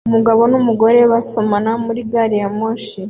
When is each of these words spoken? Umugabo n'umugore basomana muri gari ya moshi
Umugabo 0.09 0.41
n'umugore 0.51 0.99
basomana 1.11 1.71
muri 1.85 2.01
gari 2.11 2.35
ya 2.41 2.49
moshi 2.57 2.95